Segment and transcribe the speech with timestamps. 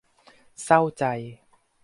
[0.63, 1.03] เศร้าใจ!